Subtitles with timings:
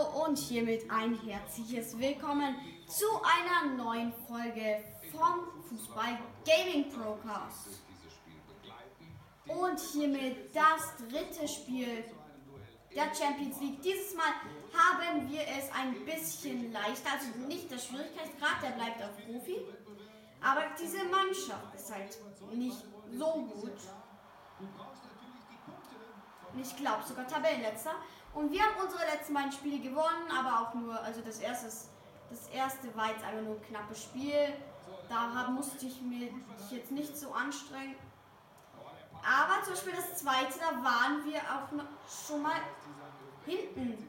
[0.00, 2.54] Hallo und hiermit ein herzliches Willkommen
[2.86, 7.80] zu einer neuen Folge vom Fußball Gaming Procast.
[9.46, 12.04] Und hiermit das dritte Spiel
[12.94, 13.82] der Champions League.
[13.82, 14.32] Dieses Mal
[14.72, 19.60] haben wir es ein bisschen leichter, also nicht der Schwierigkeitsgrad, der bleibt auf Profi.
[20.40, 22.18] Aber diese Mannschaft ist halt
[22.54, 23.78] nicht so gut.
[26.58, 27.92] Ich glaube sogar Tabellenletzter.
[28.34, 32.48] Und wir haben unsere letzten beiden Spiele gewonnen, aber auch nur, also das erste, das
[32.52, 34.54] erste war jetzt einfach nur ein knappes Spiel.
[35.08, 36.30] Da musste ich mich
[36.70, 37.96] jetzt nicht so anstrengen.
[39.22, 42.60] Aber zum Beispiel das zweite, da waren wir auch noch schon mal
[43.44, 44.06] hinten.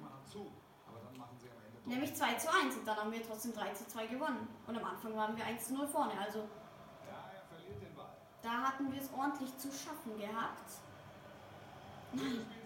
[1.85, 4.47] Nämlich 2 zu 1 und dann haben wir trotzdem 3 zu 2 gewonnen.
[4.67, 6.13] Und am Anfang waren wir 1 zu 0 vorne.
[6.19, 6.47] Also
[8.43, 10.71] da hatten wir es ordentlich zu schaffen gehabt.
[12.13, 12.61] Nein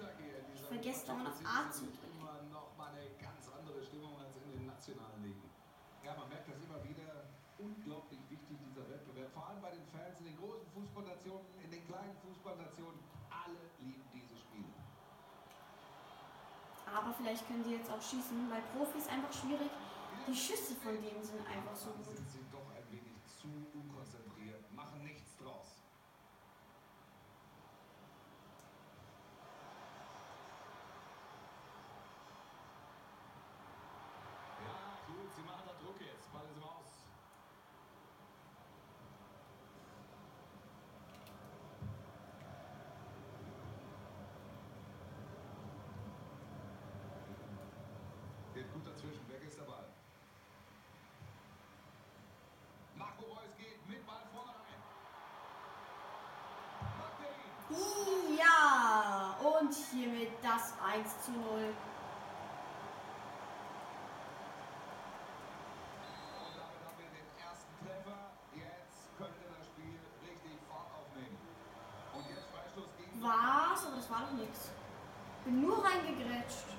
[0.76, 2.20] vergesst dauernd auf A zu drücken.
[2.52, 5.50] noch mal eine ganz andere Stimmung als in den nationalen Ligen.
[6.04, 7.26] Ja, man merkt das immer wieder.
[7.58, 9.32] Unglaublich wichtig, dieser Wettbewerb.
[9.32, 13.00] Vor allem bei den Fans in den großen Fußballnationen, in den kleinen Fußballnationen.
[13.32, 14.76] Alle lieben diese Spiele.
[16.92, 19.72] Aber vielleicht können die jetzt auch schießen, weil Profis einfach schwierig.
[20.28, 22.20] Die Schüsse von denen sind einfach so gut.
[22.28, 25.86] Sind doch ein wenig zu unkonzentriert, machen nichts draus.
[35.08, 36.32] Gut, sie machen da Druck jetzt.
[36.34, 37.04] Ball ist im Aus.
[48.54, 49.30] Geht gut dazwischen.
[49.30, 49.86] Weg ist der Ball.
[52.96, 54.82] Marco Reus geht mit Ball vorne rein.
[56.98, 58.38] Macht er ihn.
[58.38, 61.42] Ja, und hiermit das 1 zu 0.
[61.42, 61.74] Und
[66.54, 68.30] damit haben wir den ersten Treffer.
[68.54, 71.38] Jetzt könnte das Spiel richtig Fahrt aufnehmen.
[72.14, 73.24] Und jetzt Freistoß gegen.
[73.24, 73.88] Was?
[73.88, 74.70] Aber das war doch nichts.
[75.46, 76.78] Bin nur reingegrätscht.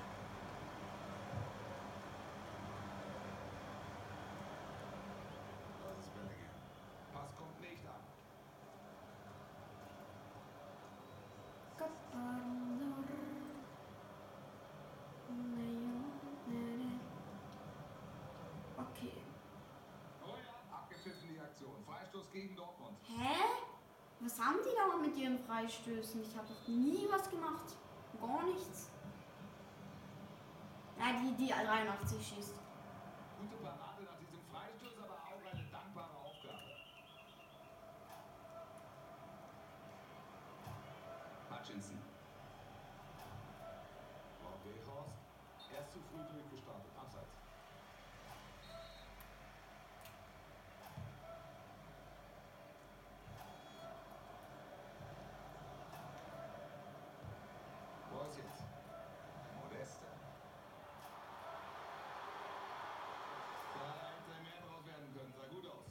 [5.83, 6.55] Das ist Bellingham.
[7.11, 7.99] Pass kommt nicht an.
[18.77, 19.13] Okay.
[20.23, 21.83] Oh ja, abgepfiffen die Aktion.
[21.85, 22.97] Freistoß gegen Dortmund.
[23.07, 23.35] Hä?
[24.27, 26.21] Was haben die da mit ihren Freistößen?
[26.21, 27.77] Ich habe doch nie was gemacht.
[28.19, 28.91] Gar nichts.
[30.99, 32.55] Ja, die, die 83 schießt.
[33.39, 36.59] Gute Parade nach diesem Freistoß, aber auch eine dankbare Aufgabe.
[41.49, 42.01] Hutchinson.
[44.43, 45.71] Wow, Weghorst.
[45.73, 46.91] Erst zu früh durchgestartet.
[46.99, 47.37] Abseits.
[58.17, 58.63] Reus jetzt.
[59.61, 60.05] Modeste.
[63.75, 65.33] Da hätte mehr draus werden können.
[65.37, 65.85] Sah gut aus.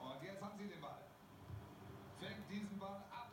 [0.00, 1.02] Und jetzt haben sie den Ball.
[2.18, 3.30] Fängt diesen Ball ab.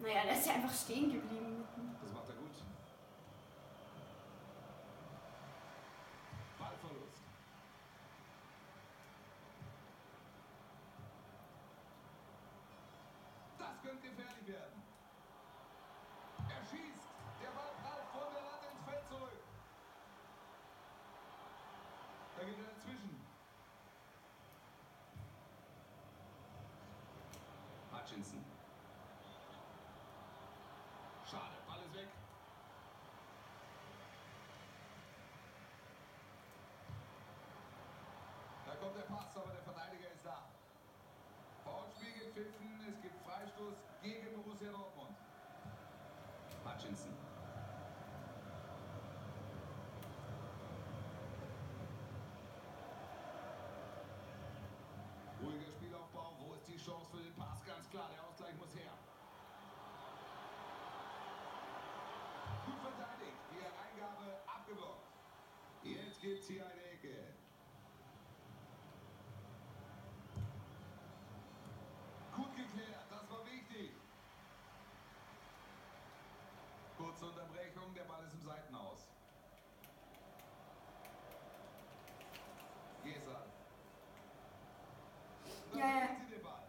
[0.03, 1.32] Naja, der ist ja einfach stehen geblieben.
[14.03, 14.83] gefährlich werden.
[16.49, 17.07] Er schießt.
[17.41, 19.43] Der Ball prallt von der Latte ins Feld zurück.
[22.37, 23.21] Da geht er dazwischen.
[27.93, 28.45] Hutchinson.
[31.31, 32.09] Schade, Ball ist weg.
[38.67, 39.52] Da kommt der Pass, aber
[42.23, 45.17] gepfiffen, es gibt Freistoß gegen Borussia Dortmund.
[46.65, 47.17] Hutchinson.
[55.43, 56.37] Ruhiger Spielaufbau.
[56.41, 57.65] Wo ist die Chance für den Pass?
[57.67, 58.93] Ganz klar, der Ausgleich muss her.
[62.67, 63.37] Gut verteidigt.
[63.51, 65.07] Die Hereingabe abgeblockt.
[65.83, 67.35] Jetzt gibt's hier eine Ecke.
[72.37, 73.93] Gut geklärt, das war wichtig.
[76.97, 79.07] Kurze Unterbrechung, der Ball ist im Seitenhaus.
[83.05, 83.47] Gesal.
[85.73, 85.93] Da Ja, ja.
[86.07, 86.63] verliert sie den Ball.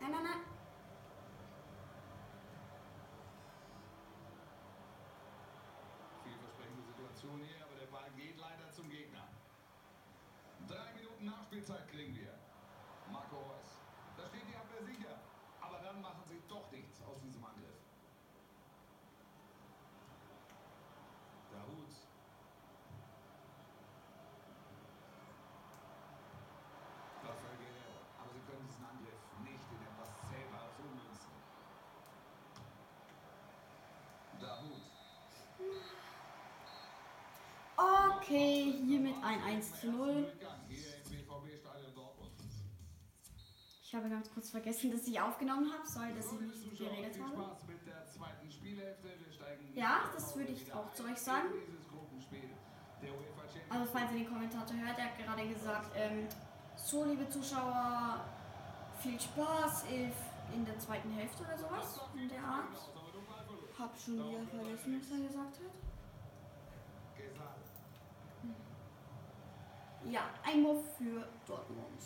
[0.00, 0.40] Nein, nein, nein.
[6.24, 9.28] Vielversprechende Situation hier, aber der Ball geht leider zum Gegner.
[10.68, 10.92] Drei
[11.56, 12.34] Nachspielzeit kriegen wir.
[13.10, 13.80] Marco Reus.
[14.16, 15.20] Da steht die Abwehr sicher.
[15.60, 17.80] Aber dann machen sie doch nichts aus diesem Angriff.
[21.50, 21.92] Dahut.
[27.24, 28.04] Rafael Guerrero.
[28.20, 31.32] Aber sie können diesen Angriff nicht in etwas Zählbares ummünzen.
[34.40, 34.82] Dahut.
[38.18, 40.32] Okay, hiermit ein 1 zu 0.
[43.82, 45.86] Ich habe ganz kurz vergessen, dass ich aufgenommen habe.
[45.86, 47.56] Sorry, dass ich nicht geredet habe.
[49.74, 51.48] Ja, das würde ich auch zu euch sagen.
[53.68, 56.26] Also falls ihr den Kommentator hört, er hat gerade gesagt, ähm,
[56.76, 58.24] so liebe Zuschauer,
[59.00, 59.84] viel Spaß
[60.54, 62.76] in der zweiten Hälfte oder sowas in der Art.
[63.78, 65.74] Hab schon wieder vergessen, was er gesagt hat.
[70.10, 72.00] Ja, Einwurf für Dortmund.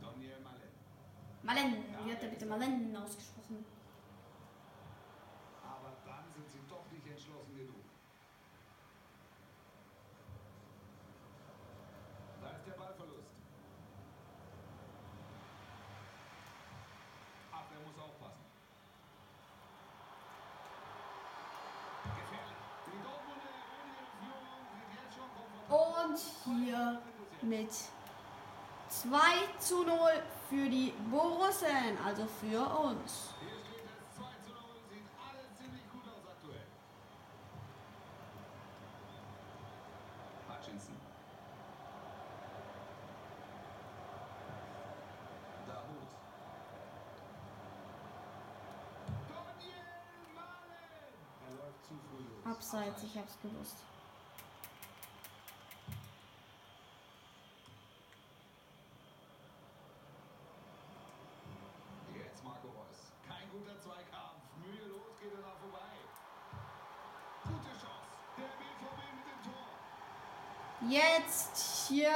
[0.00, 0.72] Daniel Mallet.
[1.42, 3.64] Malen, wie hat er bitte Malen ausgesprochen?
[5.64, 7.84] Aber dann sind sie doch nicht entschlossen genug.
[12.42, 13.32] Da ist der Ballverlust.
[17.52, 18.44] Abwehr muss aufpassen.
[22.04, 22.56] Gefährlich.
[22.86, 25.97] Die Dortmunder ohne ihre Führung sind jetzt schon komfortabel.
[26.08, 27.02] Und hier
[27.42, 27.70] mit
[28.88, 29.18] 2
[29.58, 29.94] zu 0
[30.48, 33.34] für die Borussen, also für uns.
[33.40, 34.08] Hier steht es
[52.60, 53.97] 2
[71.98, 72.10] 4.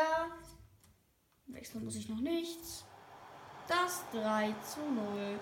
[1.47, 2.85] Wechseln muss ich noch nichts.
[3.67, 5.41] Das 3 zu 0.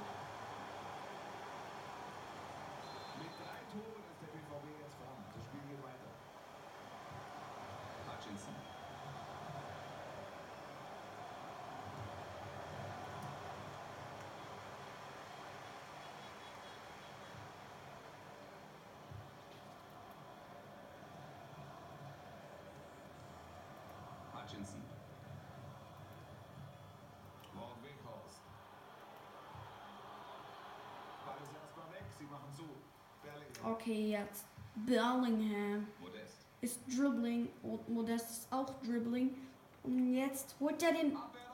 [24.50, 24.82] Hutchinson.
[27.54, 28.40] Wort Weghorst.
[31.24, 32.04] Ball ist erstmal weg.
[32.18, 32.64] Sie machen zu.
[33.22, 33.72] Bellingham.
[33.72, 36.46] Okay, jetzt Bellingham Modest.
[36.60, 39.36] ist Dribbling und Modest ist auch Dribbling.
[39.84, 41.16] Und jetzt holt er den.
[41.16, 41.49] Abwehr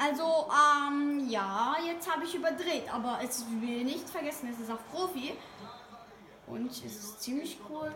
[0.00, 4.78] Also, ähm, ja, jetzt habe ich überdreht, aber es will nicht vergessen, es ist auch
[4.92, 5.36] Profi.
[6.46, 7.94] Und es ist ziemlich cool,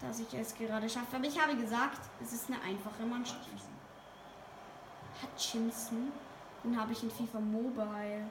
[0.00, 1.16] dass ich es gerade schaffe.
[1.16, 3.40] Aber ich habe gesagt, es ist eine einfache Mannschaft.
[3.40, 3.72] Hutchinson.
[5.22, 6.12] Hutchinson.
[6.62, 8.28] Den habe ich in FIFA Mobile.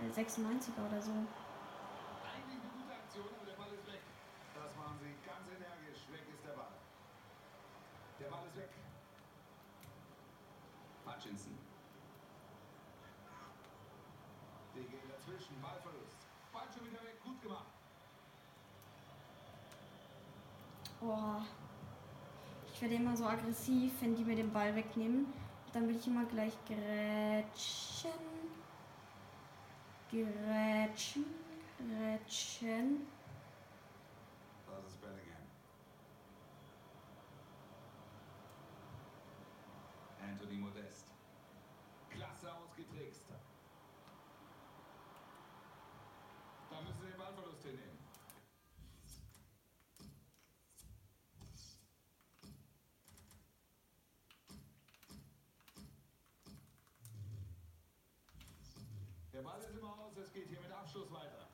[0.00, 1.10] äh, 96er oder so.
[1.10, 4.00] Eigentlich eine gute Aktion, aber der Ball ist weg.
[4.54, 6.00] Das machen sie ganz energisch.
[6.12, 6.72] Weg ist der Ball.
[8.20, 8.70] Der Ball ist weg.
[11.06, 11.56] Hutchinson.
[14.74, 15.60] Die gehen dazwischen.
[15.60, 16.16] Ballverlust.
[16.52, 17.22] Ball schon wieder weg.
[17.22, 17.66] Gut gemacht.
[21.00, 21.42] Oh.
[22.72, 25.32] Ich werde immer so aggressiv, wenn die mir den Ball wegnehmen.
[25.72, 28.10] Dann will ich immer gleich Gretchen.
[30.10, 31.24] Gretchen.
[31.78, 33.06] Gretchen.
[34.66, 35.42] Das ist Bellingham.
[40.22, 41.06] Anthony Modest.
[42.10, 43.24] Klasse ausgetrickst.
[46.70, 47.06] Da müssen
[47.66, 47.98] Hinnehmen.
[59.32, 61.46] Der Ball ist im Aus, es geht hier mit Abschluss weiter.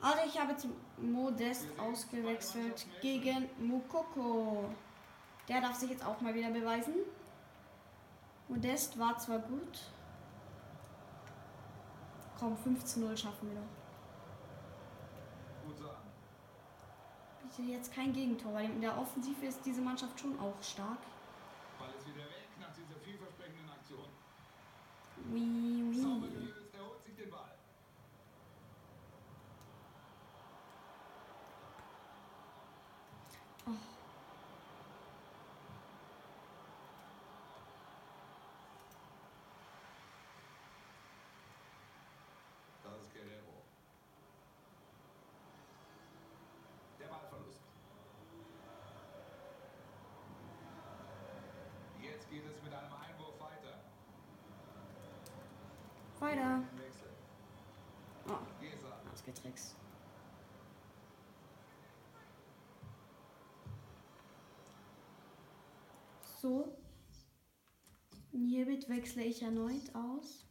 [0.00, 4.70] Also ich habe zum Modest ausgewechselt gegen Mukoko.
[5.48, 6.94] Der darf sich jetzt auch mal wieder beweisen.
[8.48, 9.80] Modest war zwar gut.
[12.38, 13.66] Komm, 15-0 schaffen wir doch.
[15.66, 15.96] Gut so an.
[17.37, 20.98] Bitte jetzt kein Gegentor, weil in der Offensive ist diese Mannschaft schon auch stark.
[21.78, 24.06] Ball ist wieder weg nach dieser vielversprechenden Aktion.
[25.32, 26.34] Wie, Sauber wie.
[26.34, 27.52] gelöst, er holt sich den Ball.
[42.84, 43.62] Das ist Guerrero.
[46.98, 47.60] Der Ballverlust.
[52.00, 53.78] Jetzt geht es mit einem Einwurf weiter.
[56.28, 57.08] Wechsel.
[58.28, 58.38] Oh,
[59.12, 59.74] ausgetrickst.
[66.40, 66.76] So.
[68.30, 70.44] Hiermit wechsle ich erneut aus.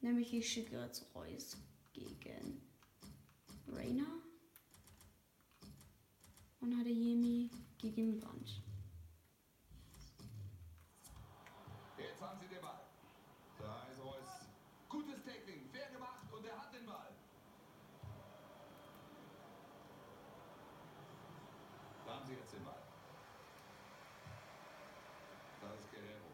[0.00, 1.56] Nämlich ich schicke jetzt Reus
[1.92, 2.62] gegen
[3.68, 4.22] Rainer.
[6.60, 8.62] Und Adeyemi gegen Brandt.
[11.98, 12.80] Jetzt haben sie den Ball.
[13.58, 14.46] Da ist Reus.
[14.88, 17.08] Gutes Tackling, fair gemacht und er hat den Ball.
[22.04, 22.74] Da haben sie jetzt Ball.
[25.60, 26.32] Das ist Guerrero.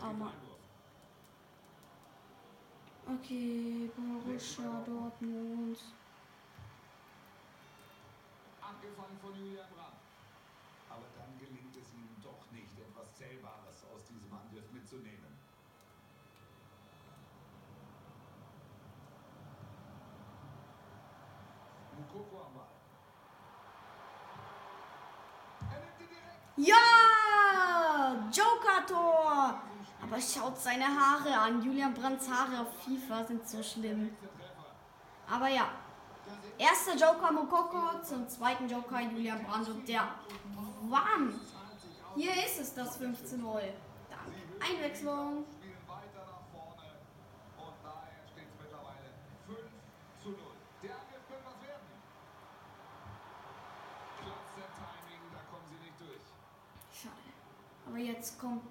[0.00, 0.32] Einwurf.
[3.06, 5.78] Okay, Borussia Dortmund.
[8.60, 9.93] Abgefangen von Julian Brandt.
[11.46, 15.36] Gelingt es ihm doch nicht, etwas Zählbares aus diesem Angriff mitzunehmen.
[21.98, 22.66] Mukoko am Ball.
[25.70, 26.40] Er nimmt ihn direkt.
[26.56, 28.30] Ja!
[28.32, 29.62] Joker-Tor!
[30.02, 31.62] Aber schaut seine Haare an.
[31.62, 34.16] Julian Brandts Haare auf FIFA sind so schlimm.
[35.28, 35.83] Aber ja.
[36.58, 40.08] Erster Joker Mokoko, zum zweiten Joker Julian Brandt und der
[40.88, 41.40] Wam!
[42.14, 43.42] Hier ist es, das 15-0.
[43.42, 45.44] Dank Einwechslung.
[45.58, 46.94] Spielen weiter nach vorne.
[47.58, 49.10] Und daher steht es mittlerweile
[49.46, 49.58] 5
[50.22, 50.38] zu 0.
[50.82, 51.90] Der Angriff könnte was werden.
[54.22, 56.22] Klasse Timing, da kommen sie nicht durch.
[56.94, 57.34] Schade.
[57.88, 58.62] Aber jetzt kommt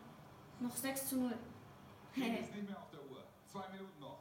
[0.62, 1.34] noch 6 zu 0.
[2.16, 3.26] Geht ist nicht mehr auf der Uhr.
[3.52, 4.20] Zwei Minuten noch.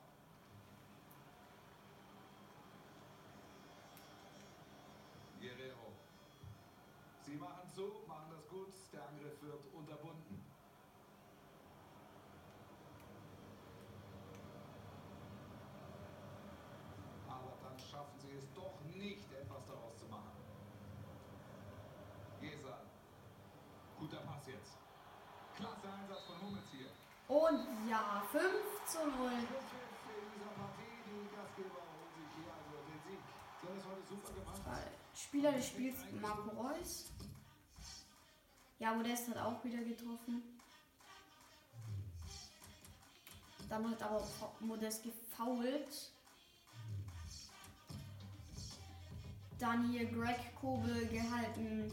[5.41, 5.93] Guerrero.
[7.33, 8.69] Sie machen zu, machen das gut.
[8.93, 10.45] Der Angriff wird unterbunden.
[17.27, 20.29] Aber dann schaffen sie es doch nicht, etwas daraus zu machen.
[22.43, 22.85] Gesa.
[23.99, 24.77] Guter Pass jetzt.
[25.57, 26.91] Klasse Einsatz von Hummels hier.
[27.29, 28.45] Und ja, 5
[28.85, 29.09] zu 0.
[29.09, 31.01] Schlusspfiff in dieser Partie.
[31.09, 33.25] Die Gastgeber holen sich hier also den Sieg.
[35.15, 37.07] Spieler des Spiels Marco Reus.
[38.79, 40.43] Ja, Modest hat auch wieder getroffen.
[43.69, 44.27] Dann hat aber
[44.61, 46.13] Modest gefoult.
[49.59, 51.91] Dann hier Greg Kobel gehalten.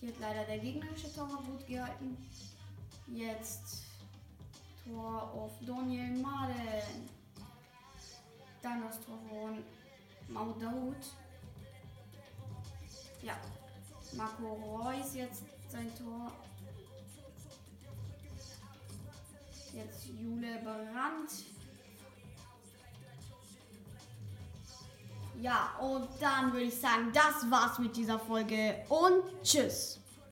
[0.00, 2.16] Hier hat leider der gegnerische Torwart gut gehalten.
[3.08, 3.82] Jetzt
[4.84, 7.21] Tor auf Daniel Maden.
[8.62, 9.64] Dann das Tor von
[10.28, 10.96] Mahmoud Daoud.
[13.22, 13.34] Ja.
[14.12, 16.32] Marco Reus jetzt sein Tor.
[19.72, 21.30] Jetzt Jule Brandt.
[25.40, 30.01] Ja, und dann würde ich sagen, das war's mit dieser Folge und tschüss.